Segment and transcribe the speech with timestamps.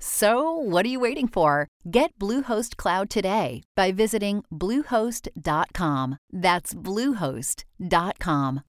[0.00, 1.68] So, what are you waiting for?
[1.90, 6.18] Get Bluehost Cloud today by visiting Bluehost.com.
[6.32, 8.60] That's Bluehost.com.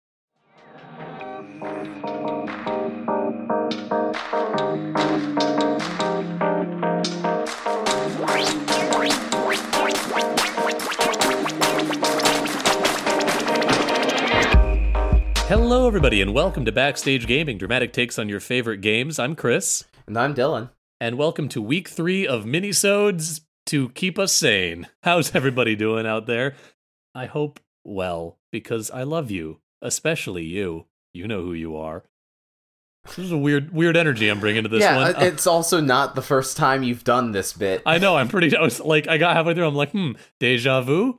[15.47, 19.19] Hello, everybody, and welcome to Backstage Gaming, dramatic takes on your favorite games.
[19.19, 20.69] I'm Chris, And I'm Dylan.
[21.01, 24.87] And welcome to week three of minisodes to keep us sane.
[25.03, 26.55] How's everybody doing out there?
[27.15, 30.87] I hope well, because I love you, especially you.
[31.13, 32.03] You know who you are.
[33.05, 35.15] This is a weird, weird energy I'm bringing to this yeah, one.
[35.15, 37.81] uh, it's also not the first time you've done this bit.
[37.85, 38.17] I know.
[38.17, 38.55] I'm pretty.
[38.55, 39.67] I was like, I got halfway through.
[39.67, 41.17] I'm like, hmm, deja vu,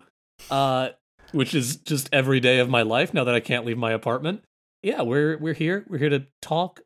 [0.51, 0.91] uh,
[1.33, 4.45] which is just every day of my life now that I can't leave my apartment.
[4.83, 5.87] Yeah, we're we're here.
[5.89, 6.81] We're here to talk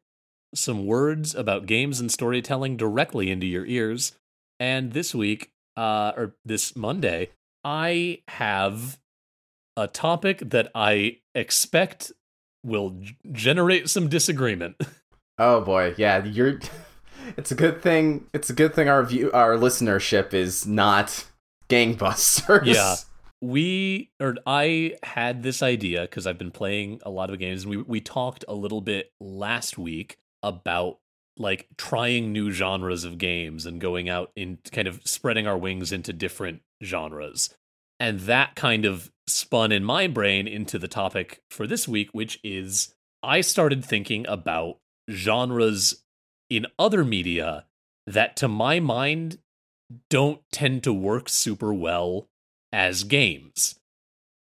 [0.55, 4.13] some words about games and storytelling directly into your ears.
[4.61, 7.31] And this week, uh, or this Monday,
[7.65, 8.99] I have
[9.77, 12.13] a topic that I expect
[12.65, 14.77] will g- generate some disagreement.
[15.37, 16.61] Oh boy, yeah, you're.
[17.37, 18.27] It's a good thing.
[18.33, 21.25] It's a good thing our view, our listenership is not
[21.69, 22.67] gangbusters.
[22.67, 22.95] Yeah.
[23.41, 27.71] we or I had this idea because I've been playing a lot of games and
[27.71, 30.99] we we talked a little bit last week about
[31.37, 35.91] like trying new genres of games and going out in kind of spreading our wings
[35.91, 37.53] into different genres.
[37.99, 42.39] And that kind of spun in my brain into the topic for this week, which
[42.45, 44.79] is I started thinking about
[45.11, 46.03] genres
[46.51, 47.65] in other media
[48.07, 49.39] that to my mind
[50.11, 52.29] don't tend to work super well
[52.73, 53.77] as games.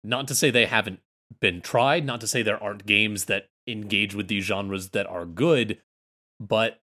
[0.03, 1.00] Not to say they haven't
[1.41, 5.26] been tried, not to say there aren't games that engage with these genres that are
[5.26, 5.78] good,
[6.41, 6.80] but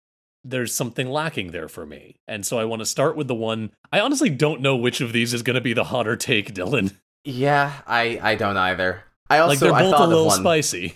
[0.44, 2.16] there's something lacking there for me.
[2.26, 5.12] And so I want to start with the one I honestly don't know which of
[5.12, 6.94] these is going to be the hotter take, Dylan.
[7.24, 9.04] Yeah, I I don't either.
[9.28, 10.94] I also like they're both a little spicy.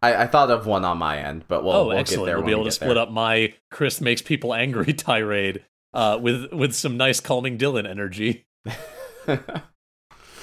[0.00, 2.22] I, I thought of one on my end, but we'll, oh, we'll excellent.
[2.22, 2.36] get there.
[2.38, 2.98] We'll be able we to split there.
[3.02, 8.46] up my Chris makes people angry tirade uh, with with some nice calming Dylan energy.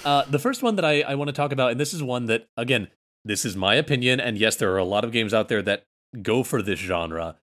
[0.06, 2.28] Uh, the first one that I, I want to talk about, and this is one
[2.28, 2.90] that, again,
[3.25, 5.84] this is my opinion, and yes, there are a lot of games out there that
[6.22, 7.36] go for this genre,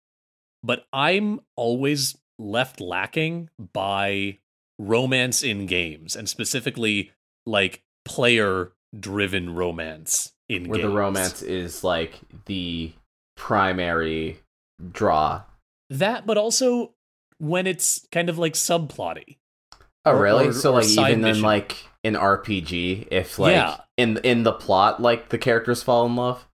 [0.63, 4.39] but I'm always left lacking by
[4.79, 7.11] romance in games, and specifically
[7.45, 10.91] like player driven romance in Where games.
[10.91, 12.93] the romance is like the
[13.37, 14.39] primary
[14.93, 15.43] draw.
[15.91, 16.95] That, but also
[17.39, 19.39] when it's kind of like subplotty.
[20.05, 20.49] Oh, Or- really?
[20.49, 23.77] or- so or like even in like an RPG, if like Yeah.
[23.97, 26.49] in in the plot, like the characters fall in love.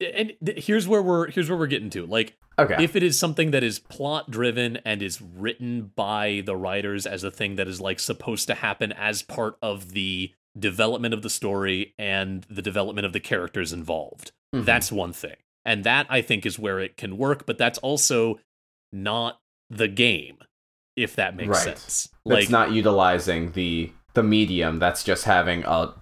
[0.00, 2.06] And th- here's where we're here's where we're getting to.
[2.06, 2.82] Like Okay.
[2.84, 7.24] if it is something that is plot driven and is written by the writers as
[7.24, 11.30] a thing that is like supposed to happen as part of the development of the
[11.30, 14.64] story and the development of the characters involved Mhm.
[14.64, 15.34] that's one thing
[15.64, 18.38] and that i think is where it can work but that's also
[18.92, 20.38] not the game
[20.96, 21.78] if that makes Right.
[21.78, 24.78] sense that's not utilizing the the medium.
[24.78, 25.92] That's just having a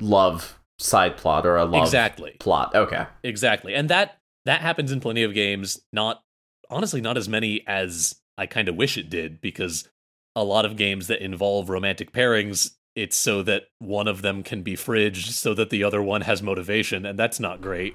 [0.00, 2.74] love side plot or a love exactly plot.
[2.74, 3.06] Okay.
[3.22, 3.74] Exactly.
[3.74, 6.22] And that that happens in plenty of games, not
[6.70, 9.88] honestly not as many as I kind of wish it did because
[10.34, 14.62] a lot of games that involve romantic pairings it's so that one of them can
[14.62, 17.94] be fridged so that the other one has motivation and that's not great.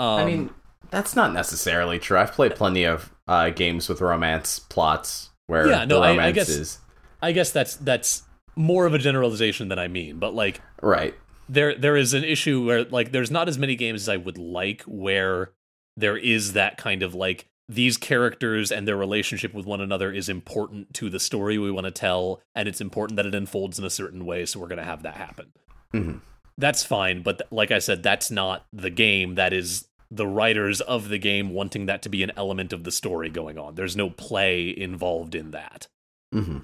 [0.00, 0.50] Um, I mean,
[0.90, 2.18] that's not necessarily true.
[2.18, 6.48] I've played plenty of uh, games with romance plots where Yeah, no, I- I guess-
[6.48, 6.78] is
[7.20, 8.22] I guess that's that's
[8.56, 11.14] more of a generalization than I mean, but like right.
[11.48, 14.38] there there is an issue where like there's not as many games as I would
[14.38, 15.52] like where
[15.96, 20.28] there is that kind of like these characters and their relationship with one another is
[20.28, 23.84] important to the story we want to tell and it's important that it unfolds in
[23.84, 25.52] a certain way so we're going to have that happen.
[25.94, 26.20] Mhm.
[26.58, 30.82] That's fine, but th- like I said that's not the game that is the writers
[30.82, 33.74] of the game wanting that to be an element of the story going on.
[33.74, 35.86] There's no play involved in that.
[36.34, 36.58] Mm-hmm.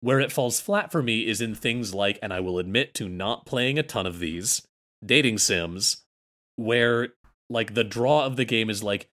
[0.00, 3.08] Where it falls flat for me is in things like, and I will admit to
[3.08, 4.62] not playing a ton of these,
[5.04, 6.04] dating sims,
[6.54, 7.08] where
[7.50, 9.08] like the draw of the game is like,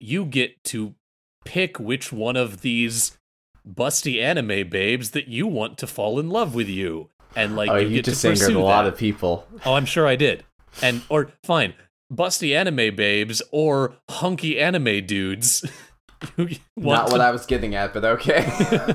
[0.00, 0.94] you get to
[1.44, 3.18] pick which one of these
[3.68, 7.10] busty anime babes that you want to fall in love with you.
[7.34, 8.94] And like oh, you, you get just to angered pursue a lot that.
[8.94, 9.46] of people.
[9.66, 10.42] Oh, I'm sure I did.
[10.80, 11.74] And or fine,
[12.12, 15.64] busty anime babes or hunky anime dudes.
[16.76, 18.44] Not what I was getting at, but okay.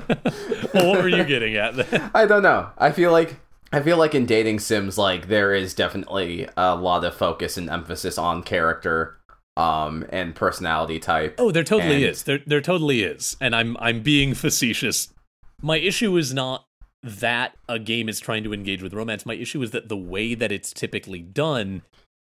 [0.74, 2.10] well, what were you getting at then?
[2.14, 2.70] I don't know.
[2.78, 3.36] I feel like
[3.72, 7.70] I feel like in dating sims, like there is definitely a lot of focus and
[7.70, 9.18] emphasis on character,
[9.56, 11.36] um, and personality type.
[11.38, 12.24] Oh, there totally And- is.
[12.24, 13.36] There there totally is.
[13.40, 15.12] And I'm I'm being facetious.
[15.60, 16.66] My issue is not
[17.04, 19.24] that a game is trying to engage with romance.
[19.26, 21.82] My issue is that the way that it's typically done,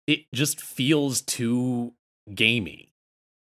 [0.07, 1.93] it just feels too
[2.33, 2.91] gamey.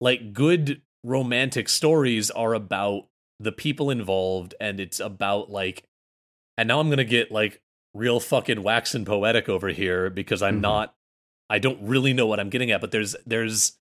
[0.02, 3.08] Like good romantic stories are about
[3.40, 5.84] the people involved and it's about like
[6.58, 7.62] and now I'm going to get like
[7.94, 10.62] real fucking wax and poetic over here because I'm Mhm.
[10.62, 10.96] not
[11.50, 13.78] I don't really know what I'm getting at, but there's there's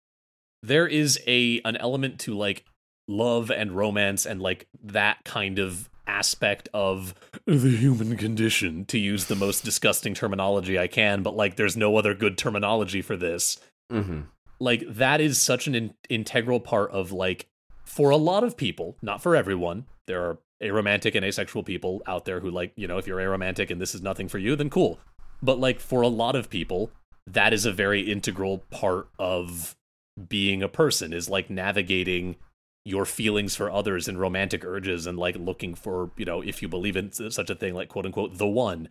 [0.63, 2.65] there is a an element to like
[3.07, 7.13] love and romance and like that kind of aspect of
[7.45, 11.95] the human condition to use the most disgusting terminology I can, but like there's no
[11.95, 13.59] other good terminology for this.
[13.91, 14.21] Mm-hmm.
[14.59, 17.47] Like that is such an in- integral part of like
[17.85, 19.85] for a lot of people, not for everyone.
[20.07, 23.69] There are aromantic and asexual people out there who like, you know, if you're aromantic
[23.69, 24.99] and this is nothing for you, then cool.
[25.41, 26.91] But like for a lot of people,
[27.25, 29.75] that is a very integral part of
[30.27, 32.35] being a person is like navigating
[32.85, 36.67] your feelings for others and romantic urges and like looking for, you know, if you
[36.67, 38.89] believe in such a thing like quote unquote the one.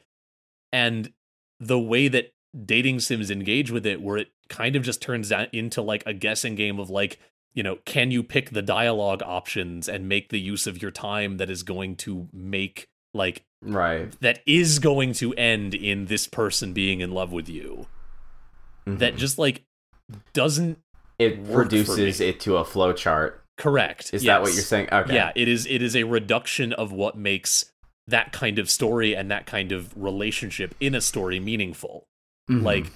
[0.72, 1.12] And
[1.58, 2.32] the way that
[2.64, 6.54] dating sims engage with it where it kind of just turns into like a guessing
[6.54, 7.18] game of like
[7.54, 11.36] you know can you pick the dialogue options and make the use of your time
[11.36, 14.10] that is going to make like Right.
[14.20, 17.86] that is going to end in this person being in love with you
[18.86, 19.18] that Mhm.
[19.18, 19.62] just like
[20.32, 20.78] doesn't
[21.18, 23.37] it reduces it to a flow chart.
[23.58, 24.88] Correct Is that what you're saying?
[24.90, 25.14] Okay.
[25.14, 27.72] yeah it is it is a reduction of what makes
[28.06, 32.06] that kind of story and that kind of relationship in a story meaningful
[32.50, 32.62] Mhm.
[32.62, 32.86] like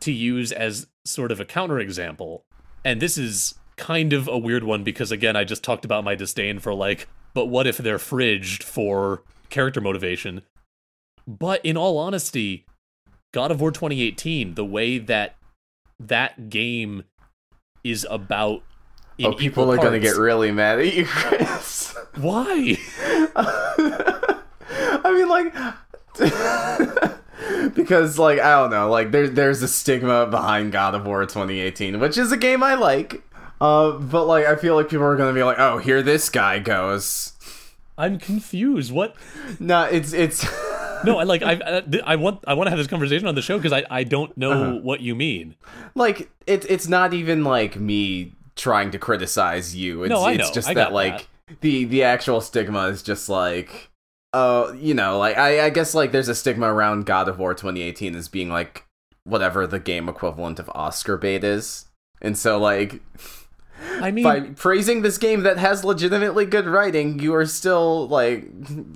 [0.00, 2.40] to use as sort of a counterexample.
[2.84, 6.14] And this is kind of a weird one because again, I just talked about my
[6.14, 10.42] disdain for like, but what if they're fridged for character motivation?
[11.26, 12.64] But in all honesty,
[13.32, 15.36] God of War 2018, the way that
[15.98, 17.04] that game
[17.82, 18.62] is about
[19.22, 21.94] oh, people are gonna get really mad at you, Chris.
[22.16, 22.76] why?
[23.36, 25.54] I mean, like,
[27.74, 32.00] because, like, I don't know, like, there, there's a stigma behind God of War 2018,
[32.00, 33.22] which is a game I like.
[33.60, 36.58] Uh, but like, I feel like people are gonna be like, "Oh, here this guy
[36.58, 37.32] goes."
[37.96, 38.90] I'm confused.
[38.92, 39.14] What?
[39.60, 40.44] No, it's it's.
[41.04, 41.82] No, I like I I,
[42.12, 44.34] I want I want to have this conversation on the show because I I don't
[44.38, 44.80] know Uh-huh.
[44.80, 45.54] what you mean.
[45.94, 50.04] like it's it's not even like me trying to criticize you.
[50.04, 50.54] It's, No, I it's know.
[50.54, 51.28] just I that like
[51.60, 53.90] the the actual stigma is just like
[54.32, 57.54] uh you know like I I guess like there's a stigma around God of War
[57.54, 58.84] 2018 as being like
[59.24, 61.86] whatever the game equivalent of Oscar bait is.
[62.20, 63.00] And so like
[64.00, 68.46] I mean, by praising this game that has legitimately good writing, you are still like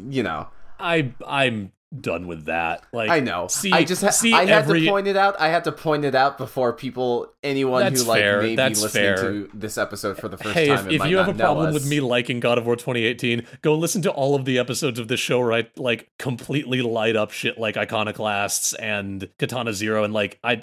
[0.08, 0.49] you know.
[0.79, 2.84] I I'm done with that.
[2.92, 3.46] Like I know.
[3.48, 5.40] See, I just ha- see I had every, to point it out.
[5.40, 8.42] I had to point it out before people, anyone That's who like fair.
[8.42, 9.16] may That's be listening fair.
[9.16, 10.86] to this episode for the first Hey, time.
[10.90, 11.74] if, if you have a problem us.
[11.74, 15.08] with me liking God of War 2018, go listen to all of the episodes of
[15.08, 20.12] this show where I like completely light up shit like Iconoclasts and Katana Zero, and
[20.12, 20.62] like I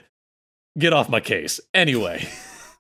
[0.78, 1.60] get off my case.
[1.74, 2.28] Anyway,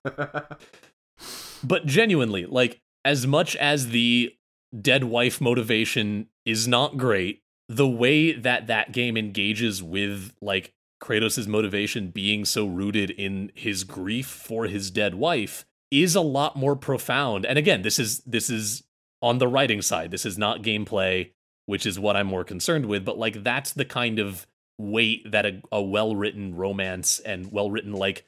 [1.63, 4.33] but genuinely, like as much as the
[4.79, 11.47] dead wife motivation is not great, the way that that game engages with like Kratos'
[11.47, 16.75] motivation being so rooted in his grief for his dead wife is a lot more
[16.75, 17.45] profound.
[17.45, 18.83] And again, this is this is
[19.21, 20.11] on the writing side.
[20.11, 21.31] This is not gameplay,
[21.65, 25.45] which is what I'm more concerned with, but like that's the kind of weight that
[25.45, 28.25] a, a well-written romance and well-written like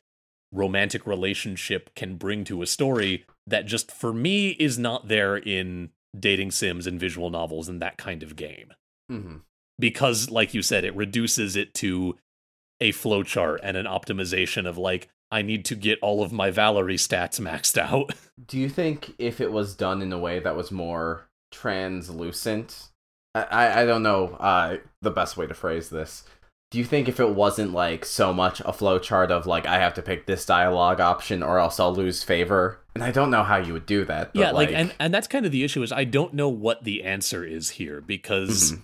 [0.53, 5.89] romantic relationship can bring to a story that just for me is not there in
[6.17, 8.73] dating sims and visual novels and that kind of game
[9.11, 9.41] Mhm.
[9.79, 12.17] because like you said it reduces it to
[12.81, 16.97] a flowchart and an optimization of like i need to get all of my valerie
[16.97, 18.13] stats maxed out
[18.47, 22.89] Do you think if it was done in a way that was more translucent,
[23.33, 26.23] I I, I don't know uh, the best way to phrase this,
[26.69, 29.93] do you think if it wasn't like so much a flowchart of like I have
[29.95, 32.79] to pick this dialogue option or else I'll lose favor?
[32.93, 34.31] And I don't know how you would do that.
[34.33, 36.83] yeah, like, like, and and that's kind of the issue is I don't know what
[36.83, 38.81] the answer is here because mm-hmm.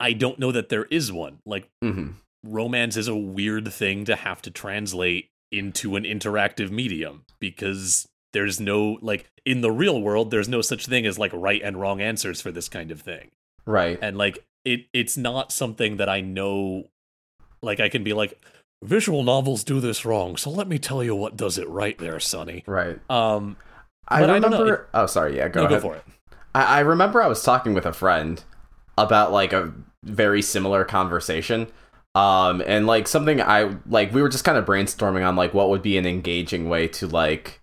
[0.00, 1.38] I don't know that there is one.
[1.44, 2.12] Like mm-hmm.
[2.42, 8.60] romance is a weird thing to have to translate into an interactive medium because there's
[8.60, 12.00] no like in the real world there's no such thing as like right and wrong
[12.00, 13.30] answers for this kind of thing.
[13.66, 13.98] Right.
[14.00, 16.84] And like it it's not something that I know
[17.62, 18.40] like I can be like
[18.82, 22.20] visual novels do this wrong, so let me tell you what does it right there,
[22.20, 22.64] Sonny.
[22.66, 22.98] Right.
[23.10, 23.56] Um
[24.08, 25.82] I remember it, oh sorry, yeah, go, no, ahead.
[25.82, 26.04] go for it.
[26.54, 28.42] I, I remember I was talking with a friend
[28.96, 29.72] about like a
[30.04, 31.66] very similar conversation.
[32.14, 35.68] Um and like something I like we were just kind of brainstorming on like what
[35.70, 37.60] would be an engaging way to like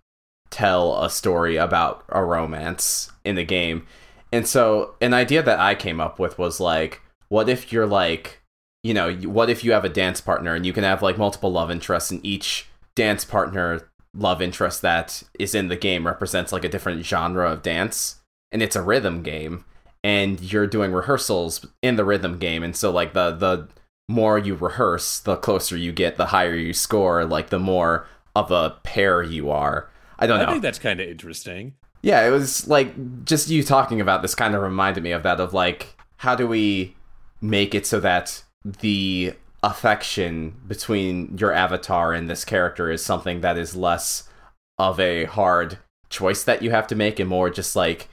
[0.50, 3.86] tell a story about a romance in the game.
[4.32, 8.42] And so an idea that I came up with was like what if you're like
[8.84, 11.52] you know, what if you have a dance partner and you can have like multiple
[11.52, 16.64] love interests and each dance partner love interest that is in the game represents like
[16.64, 19.66] a different genre of dance and it's a rhythm game
[20.08, 23.68] and you're doing rehearsals in the rhythm game and so like the the
[24.08, 28.50] more you rehearse the closer you get the higher you score like the more of
[28.50, 29.90] a pair you are.
[30.18, 30.46] I don't know.
[30.46, 31.74] i think that's kind of interesting.
[32.02, 35.42] Yeah it was like just you talking about this kind of reminded me of that
[35.42, 36.96] of like how do we
[37.42, 43.58] make it so that the affection between your avatar and this character is something that
[43.58, 44.30] is less
[44.78, 48.08] of a hard choice that you have to make and more just like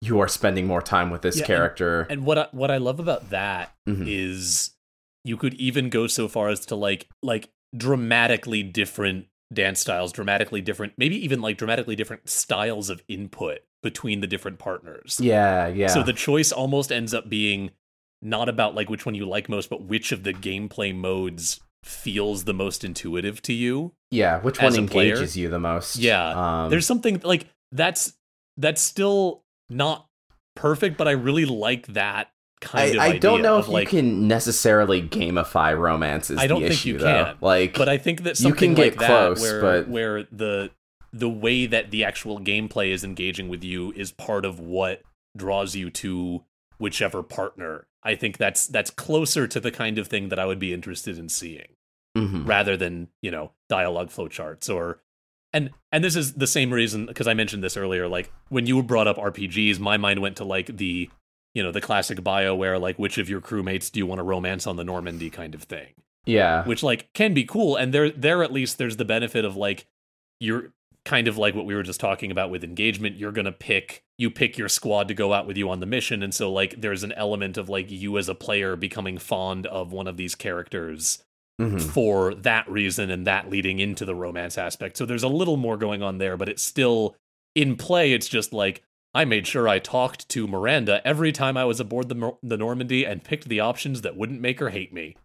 [0.00, 2.02] you are spending more time with this yeah, character.
[2.02, 4.04] And, and, what I, what I love about that mm-hmm.
[4.06, 4.70] is
[5.24, 10.60] you could even go so far as to like like dramatically different dance styles, dramatically
[10.60, 15.18] different, maybe even like dramatically different styles of input between the different partners.
[15.20, 15.88] Yeah, yeah.
[15.88, 17.70] So the choice almost ends up being
[18.22, 22.44] not about like which one you like most, but which of the gameplay modes feels
[22.44, 23.92] the most intuitive to you.
[24.10, 25.96] Yeah, which one engages you the most.
[25.96, 26.64] Yeah.
[26.64, 28.14] Um, There's something like that's
[28.56, 30.06] that's still not
[30.56, 34.00] perfect, but I really like that kind I, of I don't know if like, you
[34.00, 36.30] can necessarily gamify romance.
[36.30, 37.24] Is I don't think issue, you though.
[37.24, 37.36] can.
[37.40, 39.88] Like, but I think that something you can like close, that, where but...
[39.88, 40.70] where the
[41.12, 45.02] the way that the actual gameplay is engaging with you is part of what
[45.36, 46.44] draws you to
[46.78, 47.86] whichever partner.
[48.02, 51.18] I think that's that's closer to the kind of thing that I would be interested
[51.18, 51.76] in seeing,
[52.16, 52.44] mm-hmm.
[52.46, 55.00] rather than you know dialogue flowcharts or
[55.52, 58.08] and and this is the same reason because I mentioned this earlier.
[58.08, 61.10] Like when you brought up RPGs, my mind went to like the
[61.54, 64.66] you know the classic Bioware, like which of your crewmates do you want to romance
[64.66, 65.88] on the Normandy kind of thing.
[66.26, 69.56] Yeah, which like can be cool, and there there at least there's the benefit of
[69.56, 69.86] like
[70.38, 70.72] you're
[71.04, 74.30] kind of like what we were just talking about with engagement you're to pick you
[74.30, 77.02] pick your squad to go out with you on the mission and so like there's
[77.02, 81.24] an element of like you as a player becoming fond of one of these characters
[81.60, 81.78] mm-hmm.
[81.78, 85.76] for that reason and that leading into the romance aspect so there's a little more
[85.76, 87.14] going on there but it's still
[87.54, 91.64] in play it's just like I made sure I talked to Miranda every time I
[91.64, 95.16] was aboard the the Normandy and picked the options that wouldn't make her hate me.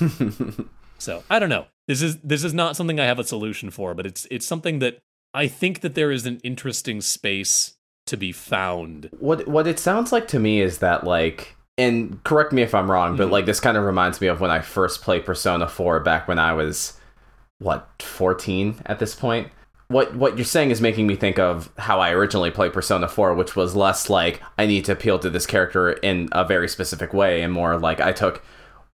[1.04, 1.66] So I don't know.
[1.86, 4.78] This is this is not something I have a solution for, but it's it's something
[4.78, 4.98] that
[5.34, 9.10] I think that there is an interesting space to be found.
[9.18, 12.90] What what it sounds like to me is that like and correct me if I'm
[12.90, 13.32] wrong, but mm-hmm.
[13.32, 16.38] like this kind of reminds me of when I first played Persona 4 back when
[16.38, 16.98] I was
[17.58, 19.48] what 14 at this point.
[19.88, 23.34] What what you're saying is making me think of how I originally played Persona 4,
[23.34, 27.12] which was less like I need to appeal to this character in a very specific
[27.12, 28.42] way and more like I took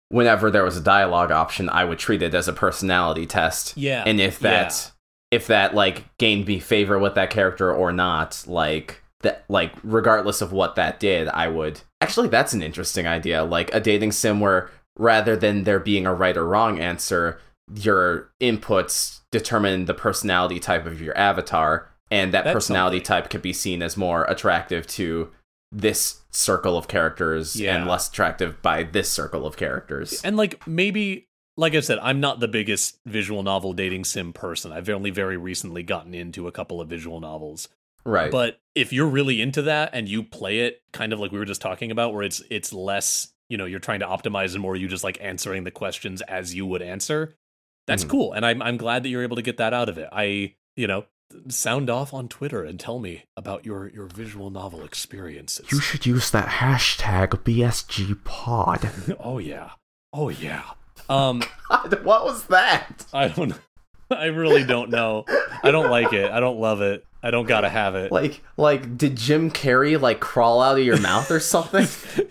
[0.09, 3.77] whenever there was a dialogue option, I would treat it as a personality test.
[3.77, 4.05] Yeah.
[4.07, 4.93] And if that
[5.31, 5.37] yeah.
[5.37, 10.41] if that like gained me favor with that character or not, like that like regardless
[10.41, 13.43] of what that did, I would Actually, that's an interesting idea.
[13.45, 17.41] Like a dating sim where rather than there being a right or wrong answer,
[17.75, 23.23] your inputs determine the personality type of your avatar and that that's personality something.
[23.23, 25.31] type could be seen as more attractive to
[25.71, 27.77] this circle of characters yeah.
[27.77, 30.23] and less attractive by this circle of characters.
[30.23, 34.71] And like maybe like I said, I'm not the biggest visual novel dating sim person.
[34.71, 37.69] I've only very recently gotten into a couple of visual novels.
[38.05, 38.31] Right.
[38.31, 41.45] But if you're really into that and you play it kind of like we were
[41.45, 44.77] just talking about where it's it's less, you know, you're trying to optimize and more
[44.77, 47.35] you just like answering the questions as you would answer,
[47.87, 48.11] that's mm-hmm.
[48.11, 48.33] cool.
[48.33, 50.09] And I'm I'm glad that you're able to get that out of it.
[50.13, 51.07] I, you know,
[51.49, 55.71] sound off on Twitter and tell me about your, your visual novel experiences.
[55.71, 59.17] You should use that hashtag BSGPod.
[59.21, 59.71] oh yeah.
[60.13, 60.63] Oh yeah.
[61.09, 63.07] Um God, what was that?
[63.15, 63.55] I don't
[64.11, 65.25] I really don't know.
[65.63, 66.31] I don't like it.
[66.31, 67.07] I don't love it.
[67.23, 68.13] I don't gotta have it.
[68.13, 71.87] Like like did Jim Carrey like crawl out of your mouth or something?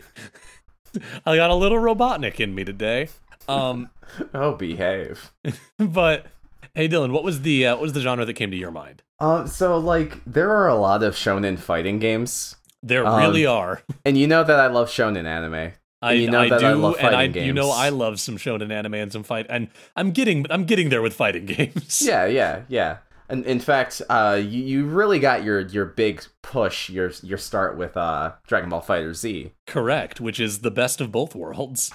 [1.25, 3.09] I got a little Robotnik in me today.
[3.47, 3.89] Um,
[4.33, 5.31] oh, behave.
[5.77, 6.25] but
[6.73, 9.03] hey, Dylan, what was the uh, what was the genre that came to your mind?
[9.19, 13.81] Um, so like there are a lot of shonen fighting games, There Um, really are.
[14.05, 15.73] and you know that I love shonen anime.
[15.99, 17.71] I, you know I that do, I love and I fighting you know.
[17.71, 21.13] I love some shonen anime and some fight, and I'm getting I'm getting there with
[21.13, 22.03] fighting games.
[22.05, 22.97] Yeah, yeah, yeah.
[23.29, 27.77] And in fact, uh, you, you really got your your big push, your your start
[27.77, 29.51] with uh Dragon Ball Fighter Z.
[29.65, 30.21] correct.
[30.21, 31.91] Which is the best of both worlds.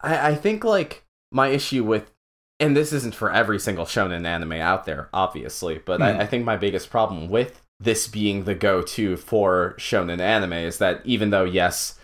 [0.00, 2.10] I, I think like my issue with
[2.60, 6.02] and this isn't for every single shonen anime out there, obviously, but Hmm.
[6.04, 10.78] I, I think my biggest problem with this being the go-to for shonen anime is
[10.78, 11.98] that even though yes,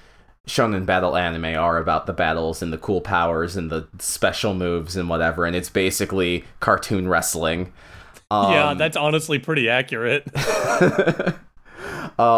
[0.48, 4.96] shonen battle anime are about the battles and the cool powers and the special moves
[4.96, 7.72] and whatever, and it's basically cartoon wrestling.
[8.30, 10.24] Yeah, um, that's honestly pretty accurate.
[10.36, 11.32] uh,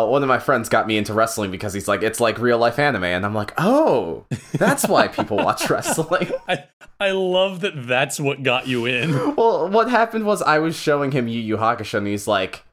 [0.07, 2.79] one of my friends got me into wrestling because he's like, it's like real life
[2.79, 6.31] anime, and I'm like, oh, that's why people watch wrestling.
[6.49, 6.65] I
[7.01, 7.87] I love that.
[7.87, 9.35] That's what got you in.
[9.37, 12.65] well, what happened was I was showing him Yu Yu Hakusho, and he's like,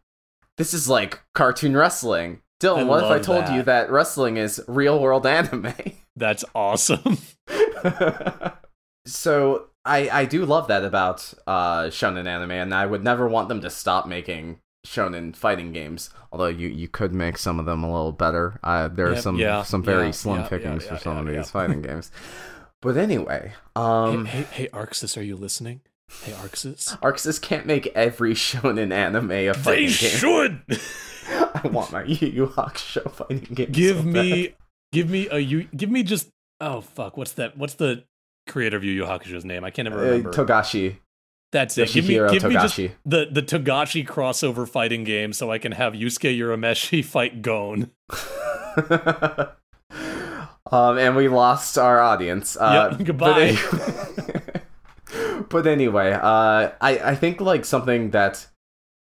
[0.58, 2.42] this is like cartoon wrestling.
[2.60, 3.56] Dylan, I what if I told that.
[3.56, 5.74] you that wrestling is real world anime?
[6.16, 7.20] That's awesome.
[9.06, 13.50] so I I do love that about uh, shonen anime, and I would never want
[13.50, 16.10] them to stop making shonen fighting games.
[16.32, 18.60] Although you you could make some of them a little better.
[18.64, 21.50] Uh, there are some yeah, some very yeah, slim yeah, pickings for some of these
[21.50, 22.12] fighting games.
[22.82, 25.82] But anyway, um, hey, hey, hey, ArcSys, are you listening?
[26.24, 27.00] Hey, ArcSys.
[27.00, 30.10] ArcSys can't make every shonen anime a fighting They game.
[30.10, 30.62] should
[31.30, 33.72] I want my Yu Yu Hakusho fighting game.
[33.72, 34.56] give so me,
[34.92, 36.30] give me a you, give me just.
[36.60, 37.58] Oh fuck, what's that?
[37.58, 38.04] What's the
[38.48, 39.64] creator of Yu Yu Hakusho's name?
[39.64, 40.32] I can't ever Uh, remember.
[40.32, 40.98] Togashi.
[41.52, 41.90] That's it.
[41.92, 42.92] Give me, Yoshihiro give me just Togashi.
[43.06, 47.92] the the Togashi crossover fighting game, so I can have Yusuke Urameshi fight Gon.
[50.72, 52.58] um, and we lost our audience.
[52.58, 53.30] Uh, Yep, goodbye.
[53.30, 54.62] But anyway,
[55.50, 58.48] but anyway, uh, I I think like something that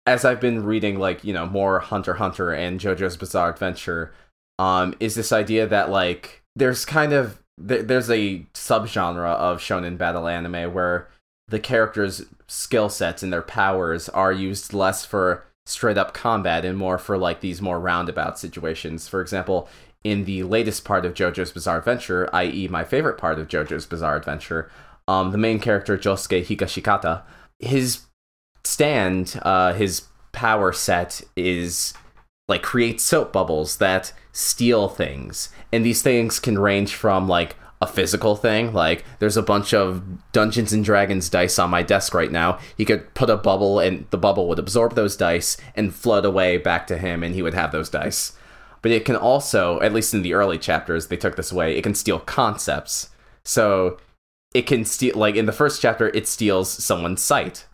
[0.06, 4.14] as I've been reading like you know more Hunter Hunter and JoJo's Bizarre Adventure,
[4.60, 9.98] um, is this idea that like there's kind of there, there's a subgenre of shonen
[9.98, 11.08] battle anime where
[11.48, 16.78] the characters' skill sets and their powers are used less for straight up combat and
[16.78, 19.08] more for like these more roundabout situations.
[19.08, 19.68] For example,
[20.04, 24.16] in the latest part of JoJo's Bizarre Adventure, i.e., my favorite part of JoJo's Bizarre
[24.16, 24.72] Adventure,
[25.08, 27.24] um, the main character Josuke Higashikata,
[27.60, 28.02] his
[28.64, 31.94] stand, uh, his power set is
[32.48, 37.88] like create soap bubbles that steal things, and these things can range from like a
[37.88, 42.32] physical thing, like there's a bunch of Dungeons and Dragons dice on my desk right
[42.32, 42.60] now.
[42.78, 46.58] He could put a bubble, and the bubble would absorb those dice and flood away
[46.58, 48.38] back to him, and he would have those dice.
[48.82, 51.78] But it can also, at least in the early chapters, they took this away.
[51.78, 53.10] It can steal concepts.
[53.44, 53.98] So
[54.54, 57.66] it can steal, like in the first chapter, it steals someone's sight.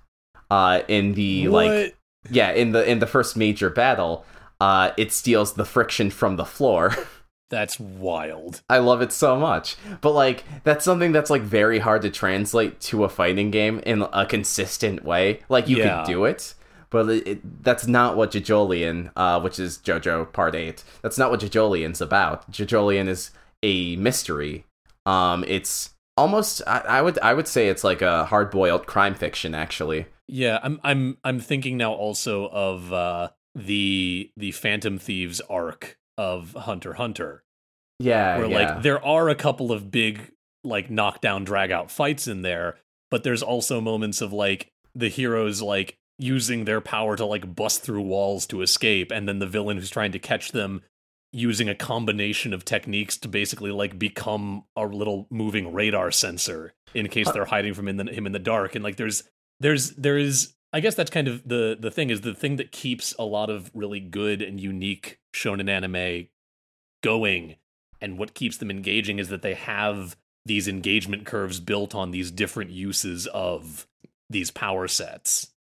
[0.51, 1.95] Uh, in the like
[2.29, 4.25] yeah in the in the first major battle
[4.61, 6.93] uh it steals the friction from the floor
[7.51, 8.61] That's wild.
[8.69, 12.79] i love it so much but like that's something that's like very hard to translate
[12.81, 16.03] to a fighting game in a consistent way like you Yeah.
[16.03, 16.55] could do it
[16.89, 20.83] but it, it- that's not what JoJolion, uh, which is JoJo Part Eight.
[21.01, 22.49] That's not what JoJolion's about.
[22.51, 23.31] JoJolion is
[23.63, 24.65] a mystery.
[25.05, 29.13] Um, it's almost I, I would I would say it's like a hard boiled crime
[29.15, 30.05] fiction actually.
[30.27, 36.53] Yeah, I'm I'm I'm thinking now also of uh the the Phantom Thieves arc of
[36.53, 37.43] Hunter Hunter.
[37.99, 38.73] Yeah, where yeah.
[38.73, 40.31] like there are a couple of big
[40.63, 42.75] like knockdown drag out fights in there
[43.11, 47.81] but there's also moments of like the heroes like using their power to like bust
[47.81, 50.81] through walls to escape and then the villain who's trying to catch them
[51.31, 57.07] using a combination of techniques to basically like become a little moving radar sensor in
[57.07, 59.23] case uh they're hiding from in the, him in the dark and like there's
[59.59, 62.71] there's there is I guess that's kind of the the thing is the thing that
[62.71, 66.27] keeps a lot of really good and unique shonen anime
[67.03, 67.55] going
[68.01, 72.29] and what keeps them engaging is that they have these engagement curves built on these
[72.29, 73.87] different uses of
[74.29, 75.51] these power sets.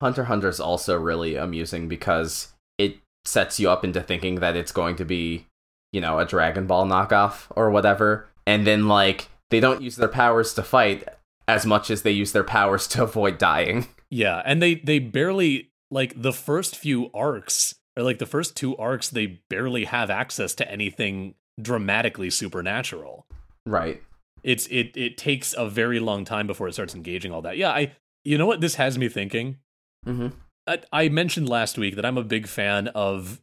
[0.00, 4.72] Hunter Hunter is also really amusing because it sets you up into thinking that it's
[4.72, 5.46] going to be,
[5.92, 8.28] you know, a Dragon Ball knockoff or whatever.
[8.46, 11.08] And then, like, they don't use their powers to fight
[11.48, 13.86] as much as they use their powers to avoid dying.
[14.10, 18.76] Yeah, and they they barely like the first few arcs or like the first two
[18.76, 23.26] arcs they barely have access to anything dramatically supernatural.
[23.64, 24.02] Right.
[24.42, 27.56] It's it it takes a very long time before it starts engaging all that.
[27.56, 27.92] Yeah, I
[28.24, 29.58] you know what this has me thinking?
[30.06, 30.28] Mm-hmm.
[30.66, 33.40] I, I mentioned last week that I'm a big fan of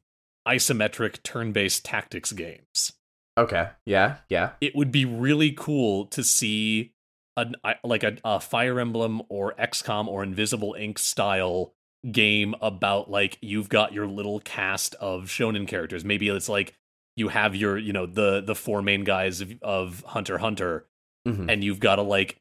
[0.47, 2.93] isometric turn-based tactics games.
[3.37, 3.69] Okay.
[3.85, 4.17] Yeah.
[4.29, 4.51] Yeah.
[4.61, 6.93] it would be really cool to see
[7.37, 7.47] a
[7.83, 11.73] like a, a Fire Emblem or XCOM or Invisible Inc style
[12.11, 16.03] game about like you've got your little cast of shonen characters.
[16.03, 16.73] Maybe it's like
[17.15, 20.85] you have your you know the the four main guys of, of Hunter Hunter,
[21.27, 21.51] Mhm.
[21.51, 22.37] and you've got to like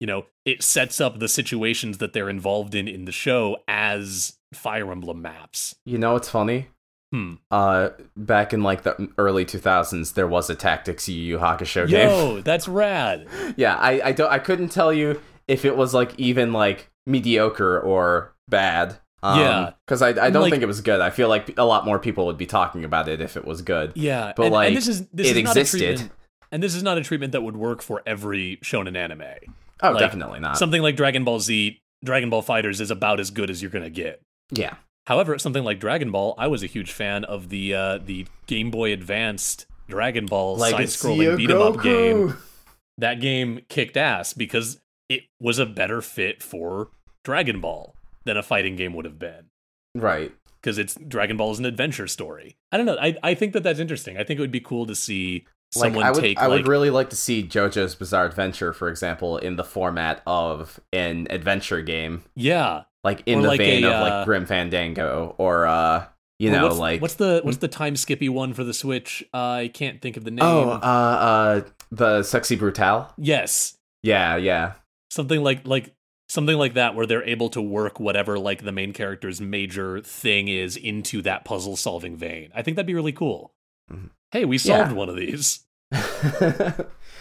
[0.00, 4.36] you know it sets up the situations that they're involved in in the show as
[4.52, 5.74] Fire Emblem maps.
[5.86, 6.68] You know what's funny?
[7.12, 7.34] Hmm.
[7.50, 12.08] Uh, back in like the early 2000s, there was a Tactics Yu Yu Hakusho game.
[12.08, 13.26] Yo, that's rad.
[13.56, 17.78] yeah, I I don't I couldn't tell you if it was like even like mediocre
[17.80, 18.96] or bad.
[19.22, 19.70] Um, Yeah.
[19.86, 21.00] because I I don't Like- think it was good.
[21.00, 23.62] I feel like a lot more people would be talking about it if it was
[23.62, 23.92] good.
[23.94, 25.78] Yeah, But, and, like, and this is this it is not a existed.
[25.98, 26.12] treatment,
[26.52, 29.22] and this is not a treatment that would work for every shonen anime.
[29.82, 30.58] Oh, Like, definitely not.
[30.58, 33.90] Something like Dragon Ball Z, Dragon Ball Fighters is about as good as you're gonna
[33.90, 34.20] get.
[34.52, 34.74] yeah,
[35.06, 38.70] However, something like Dragon Ball, I was a huge fan of the uh, the Game
[38.70, 42.36] Boy Advanced Dragon Ball side-scrolling beat 'em up game.
[42.98, 46.88] That game kicked ass because it was a better fit for
[47.24, 49.46] Dragon Ball than a fighting game would have been.
[49.94, 50.32] Right.
[50.60, 52.56] Because it's Dragon Ball is an adventure story.
[52.72, 52.96] I don't know.
[53.00, 54.16] I, I think that that's interesting.
[54.16, 55.44] I think it would be cool to see
[55.76, 58.72] Like someone I would, take I like would really like to see JoJo's Bizarre Adventure,
[58.72, 62.84] for example, in the format of an adventure game, yeah.
[63.06, 66.04] Like in Or the like vein a, of uh, like Grim Fandango, or uh,
[66.38, 69.24] you know, what's, like what's the what's the time skippy one for the Switch?
[69.32, 70.44] Uh, I can't think of the name.
[70.44, 73.08] oh, uh, uh, the Sexy Brutal.
[73.16, 74.74] yes, Yeah, yeah,
[75.10, 75.94] something like like
[76.28, 80.48] something like that where they're able to work whatever like the main character's major thing
[80.48, 82.50] is into that puzzle solving vein.
[82.54, 83.54] I think that'd be really cool.
[83.92, 84.10] Mhm.
[84.32, 84.96] Hey, we solved Yeah.
[84.96, 85.60] one of these.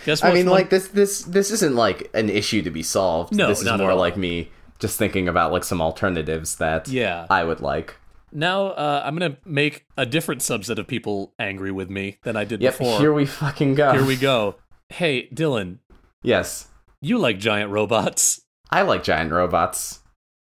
[0.06, 0.24] Guess what?
[0.24, 3.36] I mean, like this, this, this isn't like an issue to be solved.
[3.36, 7.26] No, this is more like me just thinking about like some alternatives that yeah.
[7.30, 7.96] I would like.
[8.32, 12.44] Now uh, I'm gonna make a different subset of people angry with me than I
[12.44, 13.00] did Yep, before.
[13.00, 13.94] here we fucking go.
[13.94, 14.56] Here we go.
[14.90, 15.80] Hey, Dylan,
[16.22, 16.68] Yes,
[17.02, 18.42] you like giant robots.
[18.72, 20.00] I like giant robots.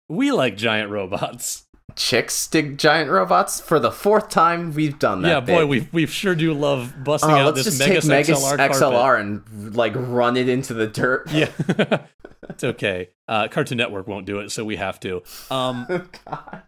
[0.08, 1.66] We like giant robots.
[1.94, 4.72] Chicks dig giant robots for the fourth time.
[4.74, 5.28] We've done that.
[5.28, 5.68] yeah, boy, bit.
[5.68, 8.70] we we sure do love busting Oh, out let's this just Megas take Megas XLR,
[8.70, 11.30] XLR, and like run it into the dirt.
[11.30, 11.50] Yeah,
[12.48, 13.10] it's okay.
[13.28, 15.22] Uh, Cartoon Network won't do it, so we have to.
[15.50, 15.86] Um,
[16.26, 16.62] God.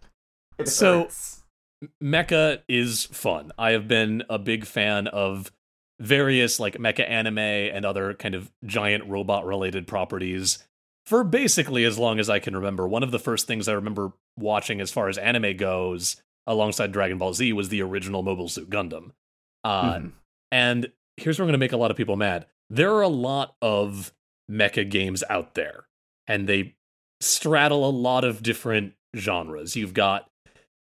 [0.58, 1.42] It So- hurts.
[2.02, 3.52] mecha is fun.
[3.58, 5.50] I have been a big fan of
[6.00, 10.58] various like mecha anime and other kind of giant robot related properties
[11.06, 12.86] for basically as long as I can remember.
[12.88, 17.16] One of the first things I remember watching as far as anime goes alongside Dragon
[17.18, 19.12] Ball Z was the original Mobile Suit Gundam.
[19.64, 20.12] Uh, Mhm.
[20.52, 22.46] And here's where I'm going to make a lot of people mad.
[22.70, 24.12] There are a lot of
[24.50, 25.86] mecha games out there,
[26.26, 26.74] and they
[27.20, 29.76] straddle a lot of different genres.
[29.76, 30.28] You've got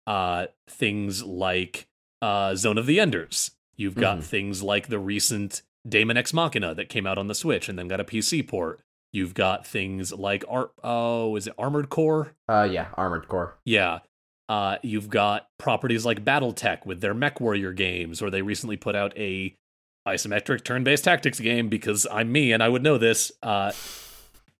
[0.07, 1.87] uh, things like
[2.21, 3.51] uh, Zone of the Enders.
[3.77, 4.23] You've got Mhm.
[4.23, 7.87] things like the recent Daemon X Machina that came out on the Switch and then
[7.87, 8.81] got a PC port.
[9.13, 10.71] You've got things like art.
[10.83, 12.33] oh, is it Armored Core?
[12.47, 13.57] Uh, yeah, Armored Core.
[13.65, 13.99] Yeah.
[14.49, 18.95] Uh, you've got properties like BattleTech with their Mech Warrior games, or they recently put
[18.95, 19.55] out a
[20.07, 23.31] isometric turn-based tactics game because I'm me and I would know this.
[23.43, 23.71] Uh,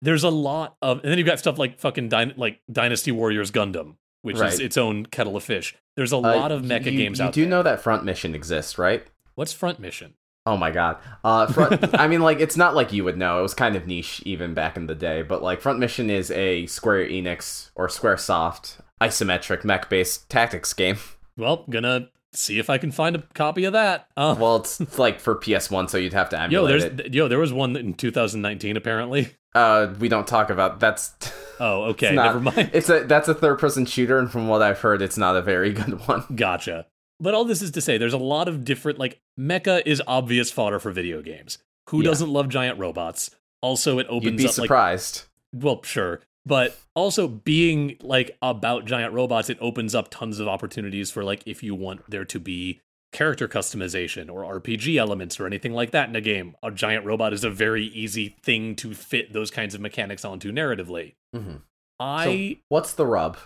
[0.00, 3.50] there's a lot of, and then you've got stuff like fucking Dyn- like Dynasty Warriors
[3.50, 5.74] Gundam, which is its own kettle of fish.
[5.96, 7.50] There's a Uh, lot of mecha you, games you out You do there.
[7.58, 9.04] know that Front Mission exists, right?
[9.34, 10.14] What's Front Mission?
[10.44, 10.96] Oh my god.
[11.22, 13.38] Uh, front, I mean, like, it's not like you would know.
[13.38, 15.22] It was kind of niche even back in the day.
[15.22, 20.72] But, like, Front Mission is a Square Enix or Square Soft isometric mech based tactics
[20.72, 20.96] game.
[21.36, 24.08] Well, gonna see if I can find a copy of that.
[24.16, 27.14] Uh, Well, it's like for PS1, so you'd have to yo, emulate there's it.
[27.14, 29.28] yo, there was one in 2019 apparently.
[29.54, 31.12] Uh, we don't talk about that's.
[31.60, 32.70] Oh, okay, not- never mind.
[32.72, 35.42] It's a that's a third person shooter, and from what I've heard, it's not a
[35.42, 36.24] very good one.
[36.34, 36.86] Gotcha.
[37.20, 40.50] But all this is to say, there's a lot of different, like, mecha is obvious
[40.50, 41.58] fodder for video games.
[41.90, 42.08] Who Yeah.
[42.08, 43.30] doesn't love giant robots?
[43.60, 45.22] Also, it opens You'd be up, like, surprised.
[45.52, 46.20] well, sure.
[46.44, 51.42] But also, being, like, about giant robots, it opens up tons of opportunities for, like,
[51.46, 52.80] if you want there to be
[53.12, 56.56] character customization or RPG elements or anything like that in a game.
[56.62, 60.50] A giant robot is a very easy thing to fit those kinds of mechanics onto
[60.50, 61.14] narratively.
[61.34, 61.60] Mhm.
[62.00, 62.24] I.
[62.24, 63.38] So, what's the rub?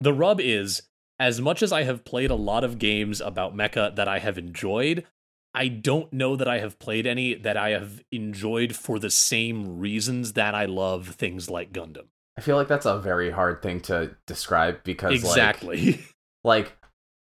[0.00, 0.82] The rub is,
[1.18, 4.36] as much as I have played a lot of games about mecha that I have
[4.36, 5.06] enjoyed,
[5.54, 9.78] I don't know that I have played any that I have enjoyed for the same
[9.78, 12.08] reasons that I love things like Gundam.
[12.38, 16.00] I feel like that's a very hard thing to describe because Exactly.
[16.44, 16.72] like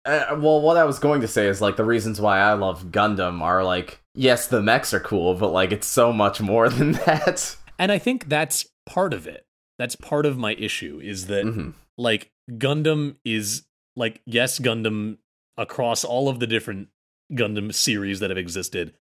[0.05, 2.87] uh, well what i was going to say is like the reasons why i love
[2.87, 6.93] gundam are like yes the mechs are cool but like it's so much more than
[6.93, 9.47] that and I think that's part of it.
[9.79, 11.73] That's part of my issue is that Mhm.
[11.97, 13.63] like Gundam is
[13.97, 15.17] like yes, Gundam
[15.57, 16.89] across all of the different
[17.33, 18.93] Gundam series that have existed.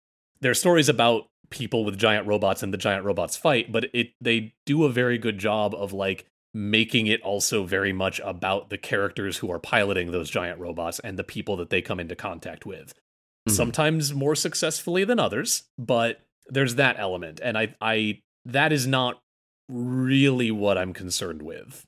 [0.41, 4.13] There are stories about people with giant robots and the giant robots fight, but it
[4.21, 8.79] they do a very good job of like making it also very much about the
[8.79, 12.65] characters who are piloting those giant robots and the people that they come into contact
[12.67, 12.95] with.
[13.49, 13.53] Mhm.
[13.53, 19.21] Sometimes more successfully than others, but there's that element and I I that is not
[19.69, 21.85] really what I'm concerned with.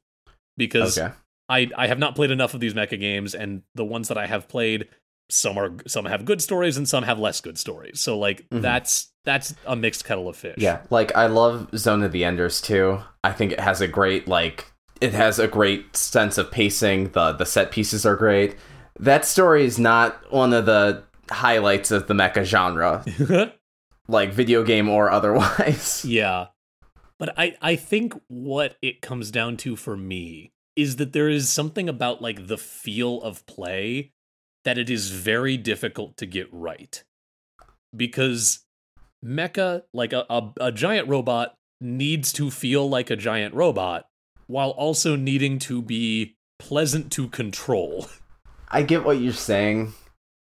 [0.57, 1.15] Because Okay.
[1.49, 4.27] I I have not played enough of these mecha games, and the ones that I
[4.27, 4.89] have played,
[5.33, 8.01] some are some have good stories and some have less good stories.
[8.01, 8.63] So like Mhm.
[8.63, 10.55] that's that's a mixed kettle of fish.
[10.59, 13.01] Yeah, like I love Zone of the Enders too.
[13.23, 17.11] I think it has a great like it has a great sense of pacing.
[17.13, 18.57] The the set pieces are great.
[18.99, 23.05] That story is not one of the highlights of the mecha genre,
[24.09, 26.05] like video game or otherwise.
[26.05, 26.47] yeah.
[27.19, 31.49] But I I think what it comes down to for me is that there is
[31.51, 34.13] something about like the feel of play
[34.65, 37.03] that it is very difficult to get right.
[37.95, 38.61] Because
[39.25, 44.07] mecha like a, a, a giant robot needs to feel like a giant robot
[44.47, 48.07] while also needing to be pleasant to control.
[48.69, 49.95] I get what you're saying.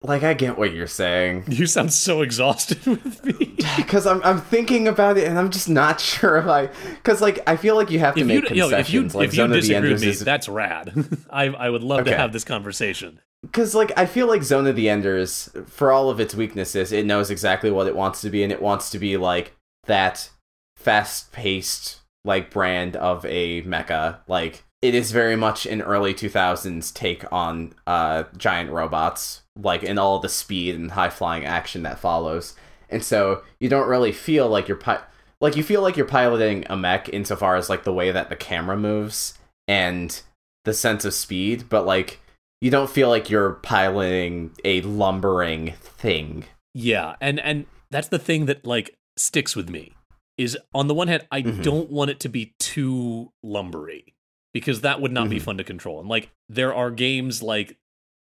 [0.02, 1.44] Like I get what you're saying.
[1.48, 3.57] You sound so exhausted with me.
[3.76, 7.40] Because I'm I'm thinking about it and I'm just not sure if I because like
[7.48, 9.35] I feel like you have to If make you, you know, if you like if
[9.35, 10.92] you Zone of the disagree with me, is that's rad.
[11.31, 13.20] I I would love to have this conversation.
[13.50, 17.06] Because like I feel like Zone of the Enders, for all of its weaknesses, it
[17.06, 20.30] knows exactly what it wants to be, and it wants to be like that
[20.76, 24.18] fast-paced like brand of a mecha.
[24.28, 29.82] Like it is very much an early two thousands take on uh giant robots, like
[29.82, 32.54] in all the speed and high flying action that follows,
[32.90, 35.02] and so you don't really feel like you're pi-
[35.40, 38.37] like you feel like you're piloting a mech insofar as like the way that the
[38.37, 40.22] camera moves and
[40.64, 42.20] the sense of speed, but like
[42.60, 46.44] you don't feel like you're piloting a lumbering thing.
[46.74, 49.92] Yeah, and and that's the thing that like sticks with me
[50.36, 51.62] is on the one hand I Mhm.
[51.62, 54.14] don't want it to be too lumbery
[54.54, 55.42] because that would not be Mhm.
[55.42, 55.98] fun to control.
[56.00, 57.76] And like there are games like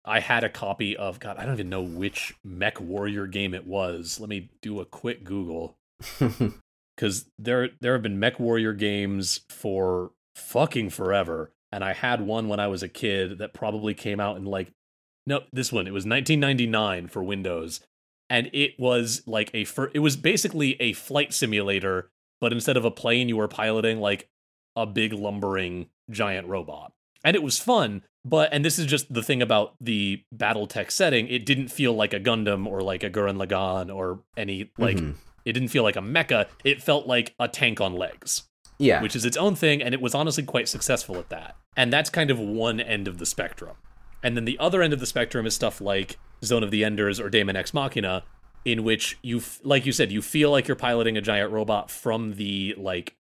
[0.05, 3.67] I had a copy of God, I don't even know which Mech Warrior game it
[3.67, 4.19] was.
[4.19, 5.77] Let me do a quick Google
[6.97, 12.49] because there there have been Mech Warrior games for fucking forever, and I had one
[12.49, 14.71] when I was a kid that probably came out in like
[15.27, 17.81] no this one it was 1999 for Windows,
[18.29, 22.85] and it was like a fir- it was basically a flight simulator, but instead of
[22.85, 24.29] a plane, you were piloting like
[24.77, 26.93] a big lumbering giant robot,
[27.25, 28.03] and it was fun.
[28.25, 32.13] But and this is just the thing about the BattleTech setting, it didn't feel like
[32.13, 35.15] a Gundam or like a Gurren Lagann or any like Mhm.
[35.47, 36.47] it didn't feel like a mecha.
[36.65, 38.43] It felt like a tank on legs,
[38.81, 41.57] yeah, which is its own thing, and it was honestly quite successful at that.
[41.77, 43.77] And that's kind of one end of the spectrum.
[44.23, 47.21] And then the other end of the spectrum is stuff like Zone of the Enders
[47.21, 48.25] or Daemon X Machina,
[48.65, 51.91] in which you, f- like you said, you feel like you're piloting a giant robot
[51.91, 53.15] from the like,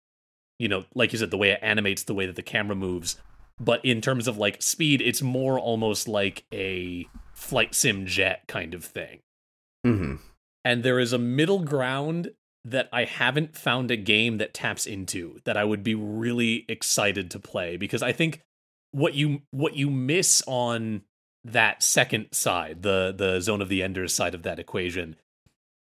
[0.59, 3.17] you know, like you said, the way it animates, the way that the camera moves.
[3.61, 8.75] But in terms of like speed, it's more almost like a flight sim jet kind
[8.75, 9.21] of thing
[9.85, 10.17] hmm
[10.65, 12.31] and there is a middle ground
[12.71, 17.31] that I haven't found a game that taps into that I would be really excited
[17.33, 18.41] to play because I think
[18.93, 21.03] what you what you miss on
[21.45, 25.17] that second side, the the zone of the enders side of that equation,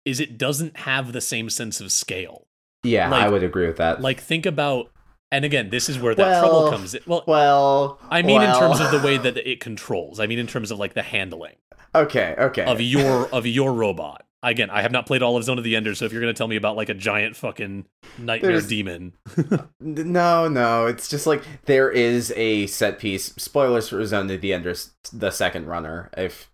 [0.05, 2.47] is it doesn't have the same sense of scale.
[2.83, 4.01] yeah, like- I would agree with that.
[4.01, 4.91] Like think about
[5.33, 7.01] and again, this is where that Well, trouble comes in.
[7.07, 10.19] Well, well, I mean in terms of the way that it controls.
[10.19, 11.55] I mean in terms of like the handling
[11.93, 14.25] okay, okay, of your of your robot.
[14.43, 16.33] Again, I have not played all of Zone of the Enders, so if you're going
[16.33, 17.85] to tell me about like a giant fucking
[18.17, 19.13] nightmare There's- demon,
[19.79, 23.33] No, no, it's just like there is a set piece.
[23.35, 26.49] Spoilers for Zone of the Enders, the second runner, if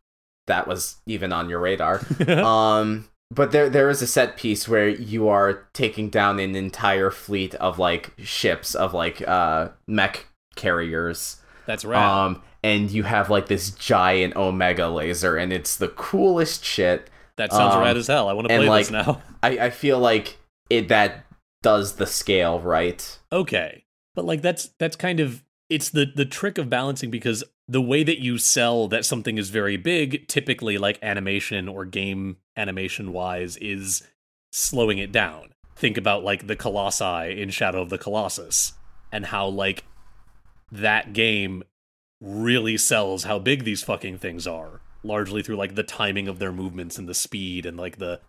[0.48, 2.02] that was even on your radar.
[2.28, 7.10] um, but there there is a set piece where you are taking down an entire
[7.12, 11.38] fleet of like ships of like uh mech carriers.
[11.66, 12.26] that's right.
[12.26, 17.10] Um, and you have like this giant omega laser, and it's the coolest shit.
[17.38, 18.28] That sounds um, rad as hell.
[18.28, 19.22] I want to play this like- now.
[19.44, 20.38] I I feel like
[20.70, 21.26] it that
[21.62, 23.20] does the scale right.
[23.32, 27.82] okay, but like that's that's kind of it's the the trick of balancing because the
[27.82, 33.12] way that you sell that something is very big, typically like animation or game animation
[33.12, 34.04] wise, is
[34.52, 35.54] slowing it down.
[35.76, 38.74] Think about like the Colossi in Shadow of the Colossus
[39.12, 39.84] and how like
[40.72, 41.64] that game
[42.20, 46.52] really sells how big these fucking things are, largely through like the timing of their
[46.52, 48.20] movements and the speed and like the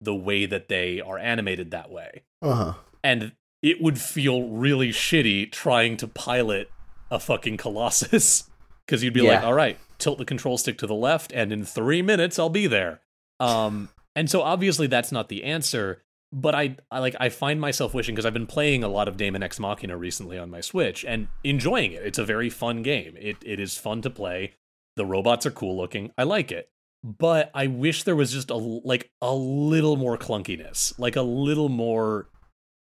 [0.00, 2.22] the way that they are animated that way.
[2.40, 2.74] Uh huh.
[3.04, 6.70] And it would feel really shitty trying to pilot
[7.10, 8.44] a fucking Colossus
[8.86, 11.64] because you'd be like, all right, tilt the control stick to the left, and in
[11.66, 13.00] three minutes I'll be there.
[13.38, 16.02] Um, and so obviously that's not the answer.
[16.32, 19.16] but I, I like I find myself wishing because I've been playing a lot of
[19.16, 22.02] Daemon X Machina recently on my Switch and enjoying it.
[22.04, 23.16] It's a very fun game.
[23.18, 24.54] It it is fun to play.
[24.96, 26.10] The robots are cool looking.
[26.18, 26.68] I like it.
[27.02, 31.70] But I wish there was just a like a little more clunkiness, like a little
[31.70, 32.28] more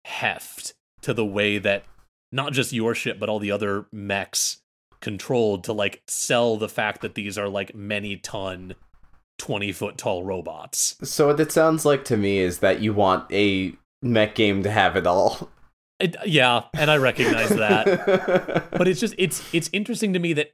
[0.05, 1.83] heft to the way that
[2.31, 4.61] not just your ship but all the other mechs
[5.01, 8.75] controlled to like sell the fact that these are like many ton
[9.37, 10.95] 20 foot tall robots.
[11.03, 14.71] So what it sounds like to me is that you want a mech game to
[14.71, 15.49] have it all.
[15.99, 18.69] It, yeah, and I recognize that.
[18.71, 20.51] but it's just it's it's interesting to me that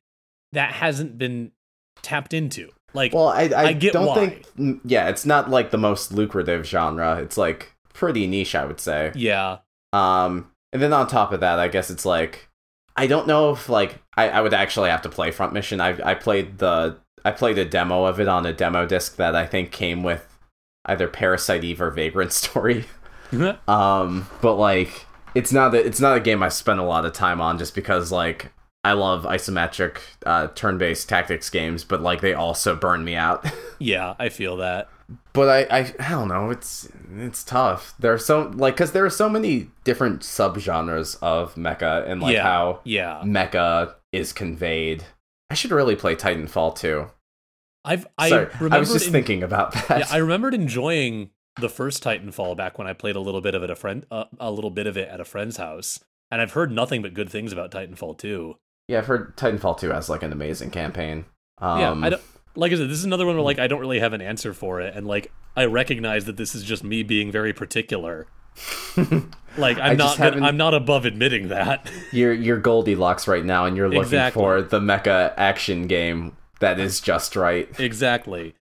[0.54, 1.52] that hasn't been
[2.02, 2.70] tapped into.
[2.94, 4.16] Like well, I I, I get don't why.
[4.16, 7.18] think mm, yeah, it's not like the most lucrative genre.
[7.18, 9.12] It's like pretty niche, I would say.
[9.16, 9.58] yeah.
[9.92, 12.50] Um, and then on top of that, I guess it's like
[12.96, 15.82] I don't know if like I, I would actually have to play Front Mission.
[15.82, 19.36] I I played the I played a demo of it on a demo disc that
[19.36, 20.28] I think came with
[20.86, 22.86] either Parasite Eve or Vagrant Story.
[23.68, 27.14] um, but like it's not a, it's not a game I spent a lot of
[27.14, 28.52] time on just because like
[28.84, 33.46] I love isometric uh, turn-based tactics games, but like they also burn me out.
[33.80, 34.90] yeah, I feel that.
[35.34, 39.06] but I, I I don't know it's it's tough there are so like because there
[39.06, 42.44] are so many different subgenres of mecha and like yeah.
[42.44, 43.22] how yeah.
[43.24, 45.04] mecha is conveyed
[45.50, 47.10] i should really play titanfall too
[47.86, 52.04] I've I Sorry, I was just thinking about that Yeah, I remembered enjoying the first
[52.04, 54.72] Titanfall back when I played a little bit of it a friend uh, a little
[54.72, 56.00] bit of it at a friend's house.
[56.32, 58.56] And I've heard nothing but good things about Titanfall 2.
[58.88, 61.26] Yeah i've heard titanfall 2 has like an amazing campaign
[61.60, 62.22] um yeah, I don't
[62.56, 64.54] like I said, this is another one where like I don't really have an answer
[64.54, 68.28] for it, and like I recognize that this is just me being very particular.
[69.58, 71.90] Like I'm not haven't- I'm not above admitting that.
[72.12, 74.40] you're you're goldilocks right now and you're looking Exactly.
[74.40, 78.56] for the mecha action game that is just right exactly.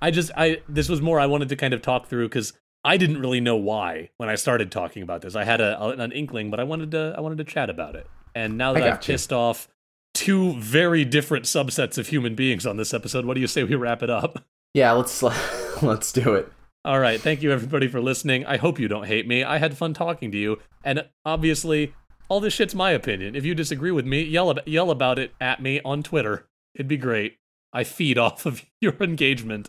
[0.00, 2.52] I just I this was more I wanted to kind of talk through because
[2.84, 5.34] I didn't really know why when I started talking about this.
[5.34, 8.06] I had a, an inkling, but I wanted to I wanted to chat about it.
[8.36, 9.14] And now that I've you.
[9.14, 9.66] pissed off
[10.12, 13.74] two very different subsets of human beings on this episode, what do you say we
[13.74, 14.44] wrap it up?
[14.74, 15.22] yeah let's
[15.82, 16.52] let's do it
[16.84, 18.44] All right, thank you everybody for listening.
[18.44, 19.42] I hope you don't hate me.
[19.42, 21.94] I had fun talking to you, and obviously,
[22.28, 23.34] all this shit's my opinion.
[23.34, 26.46] If you disagree with me, yell ab- yell about it at me on Twitter.
[26.74, 27.38] It'd be great.
[27.72, 29.68] I feed off of your engagement.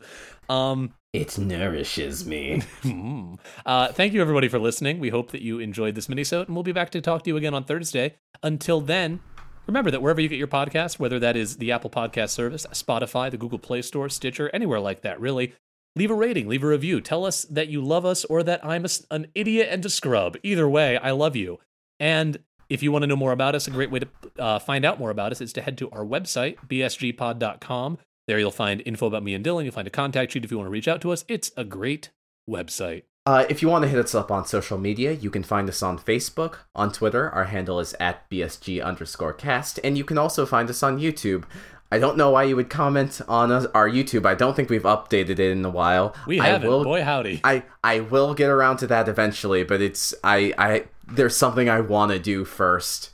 [0.49, 3.36] Um, it nourishes me hmm.
[3.65, 5.00] uh, thank you everybody for listening.
[5.00, 7.38] We hope that you enjoyed this minisode, and we'll be back to talk to you
[7.38, 8.15] again on Thursday.
[8.43, 9.20] Until then.
[9.67, 13.30] Remember that wherever you get your podcast, whether that is the Apple Podcast service, Spotify,
[13.30, 15.56] the Google Play Store, Stitcher, anywhere like that, really,
[15.98, 17.02] leave a rating, leave a review.
[17.02, 20.38] Tell us that you love us or that I'm a an idiot and a scrub.
[20.41, 21.60] Either way, I love you.
[22.00, 22.38] And
[22.70, 24.08] if you want to know more about us, a great way to
[24.39, 27.98] uh, find out more about us is to head to our website, bsgpod.com.
[28.28, 29.63] There you'll find info about me and Dylan.
[29.63, 31.24] You'll find a contact sheet if you want to reach out to us.
[31.30, 32.10] It's a great
[32.50, 33.04] website.
[33.26, 35.82] Uh, if you want to hit us up on social media, you can find us
[35.82, 37.30] on Facebook, on Twitter.
[37.30, 41.46] Our handle is at BSG underscore cast, and you can also find us on YouTube.
[41.90, 44.26] I don't know why you would comment on us, our YouTube.
[44.26, 46.13] I don't think we've updated it in a while.
[46.26, 46.70] We haven't.
[46.70, 47.40] will, Boy, howdy.
[47.46, 51.80] I I will get around to that eventually, but it's I I there's something I
[51.80, 53.12] want to do first.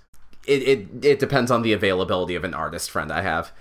[0.48, 3.52] It, it it depends on the availability of an artist friend I have.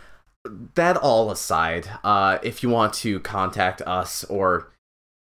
[0.75, 4.73] That all aside, uh, if you want to contact us or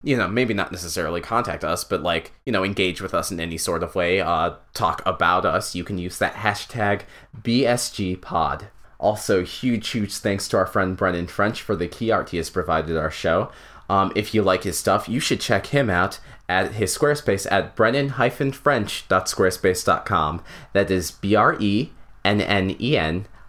[0.02, 3.40] you know maybe not necessarily contact us, but like you know engage with us in
[3.40, 7.02] any sort of way, uh, talk about us, you can use that hashtag
[7.40, 8.68] BSGPod.
[8.98, 12.50] Also, huge, huge thanks to our friend Brennen French for the key art he has
[12.50, 13.50] provided our show.
[13.88, 17.76] Um, if you like his stuff, you should check him out at his Squarespace at
[17.76, 20.42] brennen-french.squarespace.com.
[20.72, 21.86] That is B-R-E-N-N-E-N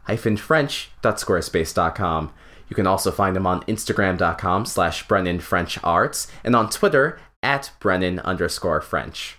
[0.07, 2.33] hyphen french.squarespace.com.
[2.69, 7.71] You can also find him on Instagram.com slash Brennen French Arts and on Twitter at
[7.79, 9.37] Brennen underscore French.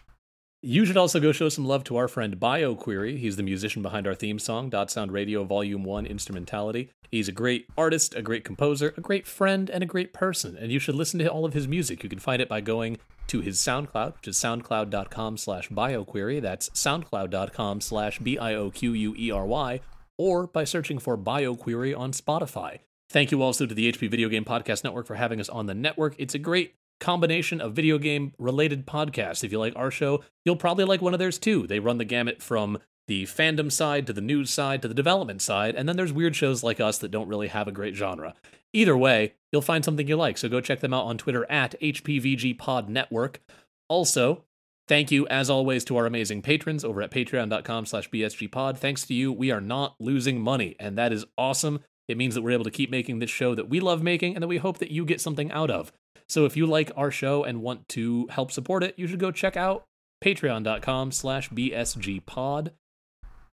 [0.61, 3.18] You should also go show some love to our friend BioQuery.
[3.18, 6.90] He's the musician behind our theme song, Dot Sound Radio Volume 1 Instrumentality.
[7.12, 10.57] He's a great artist, a great composer, a great friend, and a great person.
[10.57, 12.02] And you should listen to all of his music.
[12.02, 16.42] You can find it by going to his SoundCloud, which is soundcloud.com slash BioQuery.
[16.42, 19.81] That's soundcloud.com slash B-I-O-Q-U-E-R-Y.
[20.18, 22.81] Or by searching for BioQuery on Spotify.
[23.08, 25.75] Thank you also to the HP Video Game Podcast Network for having us on the
[25.75, 26.14] network.
[26.19, 29.44] It's a great combination of video game related podcasts.
[29.44, 31.66] If you like our show, you'll probably like one of theirs too.
[31.66, 35.40] They run the gamut from the fandom side to the news side to the development
[35.40, 38.35] side, and then there's weird shows like us that don't really have a great genre.
[38.75, 41.75] Either way, you'll find something you like, so go check them out on Twitter at
[41.81, 43.40] HPVG Pod Network.
[43.88, 44.44] Also,
[44.88, 48.78] thank you as always to our amazing patrons over at patreon.com slash bsgpod.
[48.78, 51.80] Thanks to you, we are not losing money, and that is awesome.
[52.08, 54.42] It means that we're able to keep making this show that we love making and
[54.42, 55.92] that we hope that you get something out of.
[56.28, 59.30] So if you like our show and want to help support it, you should go
[59.30, 59.84] check out
[60.24, 62.70] patreon.com slash bsgpod.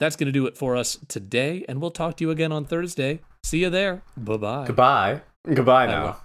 [0.00, 2.64] That's going to do it for us today, and we'll talk to you again on
[2.64, 3.20] Thursday.
[3.44, 4.02] See you there.
[4.16, 4.66] Bye-bye.
[4.66, 5.22] Goodbye.
[5.46, 6.16] Goodbye now.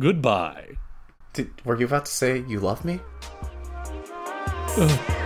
[0.00, 0.76] Goodbye.
[1.32, 3.00] Did, were you about to say you love me?
[4.76, 5.25] Hey,